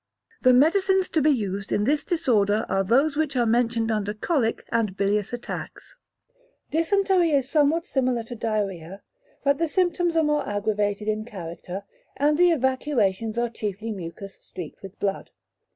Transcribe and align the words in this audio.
The 0.41 0.51
medicines 0.51 1.09
to 1.09 1.21
be 1.21 1.29
used 1.29 1.71
in 1.71 1.83
this 1.83 2.03
disorder 2.03 2.65
are 2.67 2.83
those 2.83 3.15
which 3.15 3.35
are 3.35 3.45
mentioned 3.45 3.91
under 3.91 4.15
colic 4.15 4.65
and 4.71 4.97
bilious 4.97 5.31
attacks. 5.31 5.95
945. 6.71 6.71
Dysentery 6.71 7.27
Dysentery 7.29 7.37
is 7.39 7.49
somewhat 7.51 7.85
similar 7.85 8.23
to 8.23 8.33
diarrhoea, 8.35 9.01
but 9.43 9.59
the 9.59 9.67
symptoms 9.67 10.17
are 10.17 10.23
more 10.23 10.49
aggravated 10.49 11.07
in 11.07 11.23
character, 11.23 11.83
and 12.17 12.39
the 12.39 12.49
evacuations 12.49 13.37
are 13.37 13.47
chiefly 13.49 13.91
mucus 13.91 14.39
streaked 14.41 14.81
with 14.81 14.99
blood. 14.99 15.29